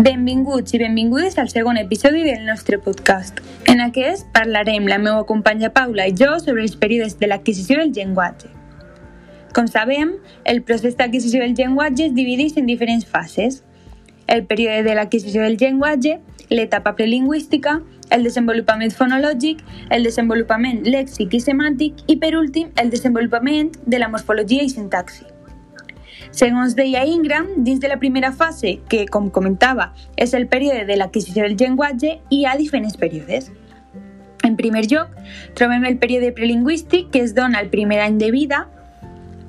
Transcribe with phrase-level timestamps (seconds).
[0.00, 3.42] Benvinguts i benvingudes al segon episodi del nostre podcast.
[3.68, 7.90] En aquest parlarem la meva companya Paula i jo sobre els períodes de l'adquisició del
[7.92, 8.48] llenguatge.
[9.52, 10.14] Com sabem,
[10.48, 13.58] el procés d'adquisició del llenguatge es divideix en diferents fases.
[14.26, 16.16] El període de l'adquisició del llenguatge,
[16.48, 19.60] l'etapa prelingüística, el desenvolupament fonològic,
[19.92, 25.28] el desenvolupament lèxic i semàntic i, per últim, el desenvolupament de la morfologia i sintaxi.
[26.32, 30.96] Segons deia Ingram, dins de la primera fase, que, com comentava, és el període de
[30.96, 33.50] l'adquisició del llenguatge, hi ha diferents períodes.
[34.46, 35.10] En primer lloc,
[35.58, 38.68] trobem el període prelingüístic, que es dona al primer any de vida.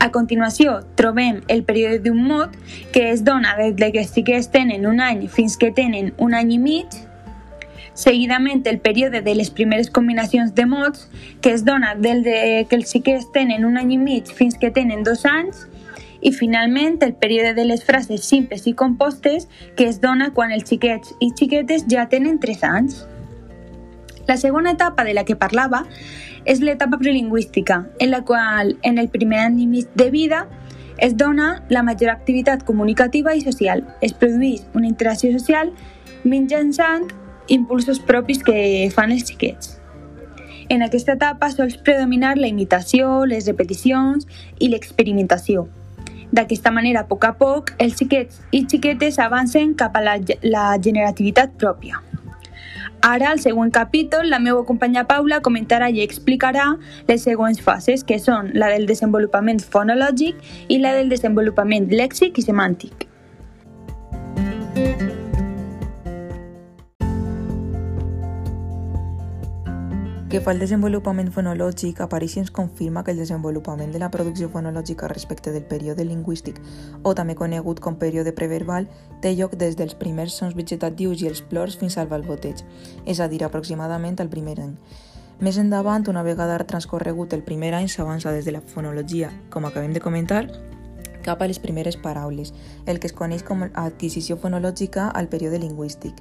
[0.00, 2.56] A continuació, trobem el període d'un mot,
[2.94, 6.54] que es dona des que sí que tenen un any fins que tenen un any
[6.56, 6.88] i mig.
[7.92, 11.10] Seguidament, el període de les primeres combinacions de mots,
[11.42, 14.70] que es dona des de que els xiquets tenen un any i mig fins que
[14.70, 15.68] tenen dos anys
[16.20, 20.68] i finalment el període de les frases simples i compostes que es dona quan els
[20.68, 23.04] xiquets i xiquetes ja tenen 3 anys.
[24.28, 25.84] La segona etapa de la que parlava
[26.44, 30.46] és l'etapa prelingüística, en la qual en el primer any i de vida
[30.98, 33.82] es dona la major activitat comunicativa i social.
[34.00, 35.72] Es produeix una interacció social
[36.24, 37.08] mitjançant
[37.48, 39.78] impulsos propis que fan els xiquets.
[40.70, 44.28] En aquesta etapa sols predominar la imitació, les repeticions
[44.60, 45.66] i l'experimentació.
[46.32, 50.14] D'aquesta manera, a poc a poc, els xiquets i xiquetes avancen cap a la,
[50.46, 51.98] la generativitat pròpia.
[53.02, 56.74] Ara, al següent capítol, la meva companya Paula comentarà i explicarà
[57.08, 60.36] les següents fases, que són la del desenvolupament fonològic
[60.68, 63.09] i la del desenvolupament lèxic i semàntic.
[70.30, 71.98] Que fa el desenvolupament fonològic,
[72.38, 76.60] ens confirma que el desenvolupament de la producció fonològica respecte del període lingüístic,
[77.02, 78.86] o també conegut com període preverbal,
[79.20, 82.62] té lloc des dels primers sons vegetatius i els plors fins al balboteig,
[83.06, 84.76] és a dir, aproximadament al primer any.
[85.40, 89.92] Més endavant, una vegada transcorregut el primer any, s'avança des de la fonologia, com acabem
[89.92, 90.46] de comentar,
[91.24, 92.54] cap a les primeres paraules,
[92.86, 96.20] el que es coneix com adquisició fonològica al període lingüístic.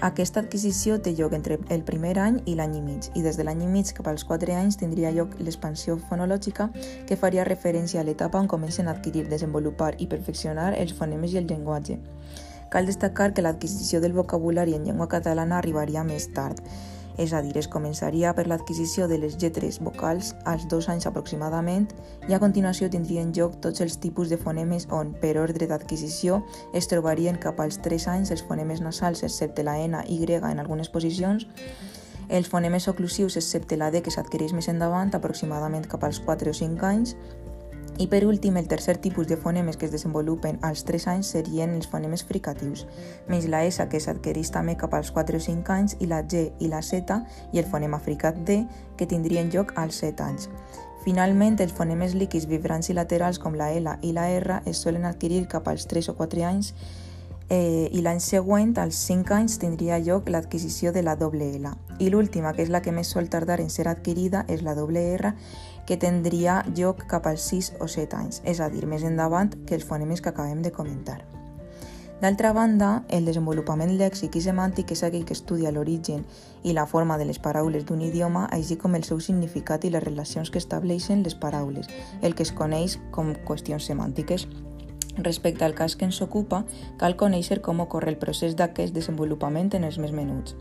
[0.00, 3.44] Aquesta adquisició té lloc entre el primer any i l'any i mig, i des de
[3.44, 6.70] l'any i mig cap als 4 anys tindria lloc l'expansió fonològica
[7.08, 11.42] que faria referència a l'etapa on comencen a adquirir, desenvolupar i perfeccionar els fonemes i
[11.42, 11.98] el llenguatge.
[12.70, 16.62] Cal destacar que l'adquisició del vocabulari en llengua catalana arribaria més tard,
[17.20, 21.90] és a dir, es començaria per l'adquisició de les lletres vocals als dos anys aproximadament
[22.30, 26.40] i a continuació tindrien lloc tots els tipus de fonemes on, per ordre d'adquisició,
[26.72, 30.88] es trobarien cap als 3 anys els fonemes nasals excepte la N, Y en algunes
[30.88, 31.46] posicions,
[32.30, 36.54] els fonemes oclusius excepte la D que s'adquireix més endavant, aproximadament cap als 4 o
[36.54, 37.16] 5 anys,
[38.00, 41.74] i per últim, el tercer tipus de fonemes que es desenvolupen als 3 anys serien
[41.76, 42.86] els fonemes fricatius,
[43.28, 46.46] més la S que s'adquireix també cap als 4 o 5 anys i la G
[46.64, 47.18] i la Z
[47.52, 48.62] i el fonema fricat D
[48.96, 50.48] que tindrien lloc als 7 anys.
[51.04, 55.04] Finalment, els fonemes líquids vibrants i laterals com la L i la R es solen
[55.04, 56.72] adquirir cap als 3 o 4 anys
[57.50, 61.74] eh, i l'any següent, als 5 anys, tindria lloc l'adquisició de la doble L.
[61.98, 65.02] I l'última, que és la que més sol tardar en ser adquirida, és la doble
[65.18, 65.34] R,
[65.90, 69.74] que tindria lloc cap als 6 o 7 anys, és a dir, més endavant que
[69.74, 71.16] els fonemes que acabem de comentar.
[72.20, 76.22] D'altra banda, el desenvolupament lèxic i semàntic és aquell que estudia l'origen
[76.62, 80.04] i la forma de les paraules d'un idioma, així com el seu significat i les
[80.04, 81.90] relacions que estableixen les paraules,
[82.22, 84.46] el que es coneix com qüestions semàntiques.
[85.18, 86.62] Respecte al cas que ens ocupa,
[87.02, 90.54] cal conèixer com ocorre el procés d'aquest desenvolupament en els més menuts.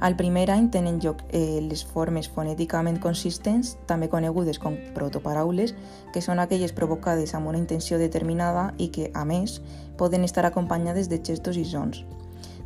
[0.00, 5.74] Al primer any tenen lloc eh, les formes fonèticament consistents, també conegudes com protoparaules,
[6.12, 9.60] que són aquelles provocades amb una intenció determinada i que, a més,
[9.96, 12.04] poden estar acompanyades de gestos i sons.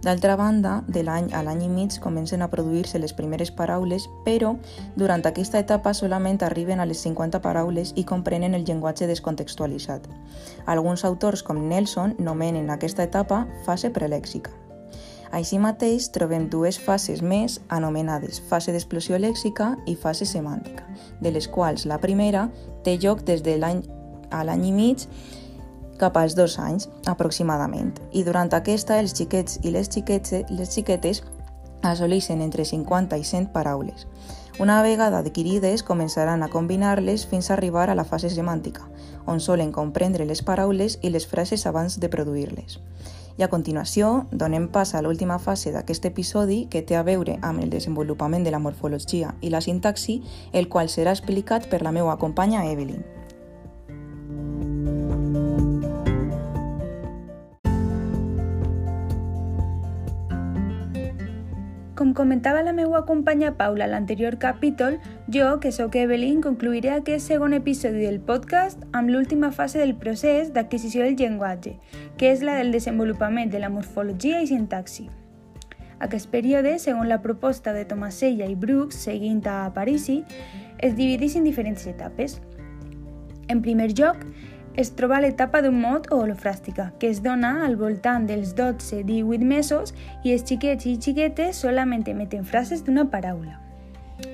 [0.02, 4.52] D'altra banda, de l'any a l'any i mig comencen a produir-se les primeres paraules, però
[4.96, 10.06] durant aquesta etapa solament arriben a les 50 paraules i comprenen el llenguatge descontextualitzat.
[10.66, 14.54] Alguns autors, com Nelson, nomenen aquesta etapa fase prelèxica.
[15.30, 20.86] Així mateix, trobem dues fases més anomenades fase d'explosió lèxica i fase semàntica,
[21.20, 22.48] de les quals la primera
[22.84, 23.82] té lloc des de l'any
[24.30, 25.04] a l'any i mig
[25.98, 31.24] cap als dos anys, aproximadament, i durant aquesta els xiquets i les, xiquetes, les xiquetes
[31.82, 34.06] assoleixen entre 50 i 100 paraules.
[34.58, 38.88] Una vegada adquirides, començaran a combinar-les fins a arribar a la fase semàntica,
[39.26, 42.78] on solen comprendre les paraules i les frases abans de produir-les.
[43.38, 47.62] I a continuació, donem pas a l'última fase d'aquest episodi que té a veure amb
[47.62, 50.18] el desenvolupament de la morfologia i la sintaxi,
[50.52, 53.17] el qual serà explicat per la meva companya Evelyn.
[61.98, 65.00] Com comentava la meva companya Paula a l'anterior capítol,
[65.34, 70.52] jo, que sóc Evelyn, concluiré aquest segon episodi del podcast amb l'última fase del procés
[70.54, 71.72] d'adquisició del llenguatge,
[72.16, 75.08] que és la del desenvolupament de la morfologia i sintaxi.
[75.98, 80.20] Aquest període, segons la proposta de Tomasella i Brooks, seguint a Parisi,
[80.78, 82.38] es divideix en diferents etapes.
[83.50, 84.22] En primer lloc,
[84.76, 89.94] es troba l'etapa d'un mot o holofràstica, que es dona al voltant dels 12-18 mesos
[90.24, 93.58] i els xiquets i xiquetes solament emeten frases d'una paraula.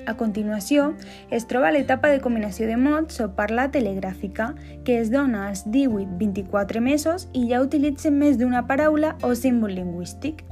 [0.09, 0.93] A continuació,
[1.29, 4.53] es troba l'etapa de combinació de mots o parla telegràfica,
[4.85, 10.43] que es dona als 18-24 mesos i ja utilitzen més d'una paraula o símbol lingüístic.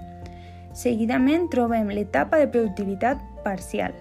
[0.73, 3.93] Seguidament trobem l'etapa de productivitat parcial,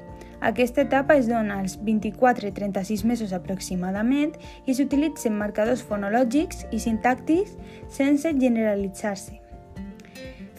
[0.43, 4.35] aquesta etapa es dona als 24-36 mesos aproximadament
[4.67, 7.55] i s'utilitzen marcadors fonològics i sintàctics
[7.89, 9.39] sense generalitzar-se.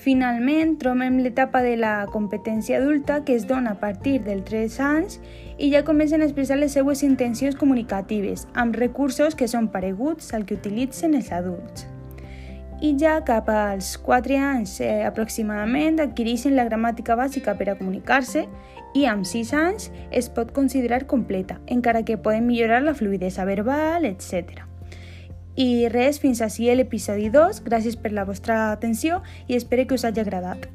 [0.03, 5.19] Finalment, trobem l'etapa de la competència adulta que es dona a partir dels 3 anys
[5.55, 10.43] i ja comencen a expressar les seues intencions comunicatives amb recursos que són pareguts al
[10.43, 11.92] que utilitzen els adults.
[12.83, 18.43] I ja cap als 4 anys eh, aproximadament adquireixen la gramàtica bàsica per a comunicar-se
[18.99, 24.03] i amb 6 anys es pot considerar completa, encara que poden millorar la fluidesa verbal,
[24.03, 24.67] etc.
[25.55, 27.63] I res, fins així l'episodi 2.
[27.63, 30.67] Gràcies per la vostra atenció i espero que us hagi agradat.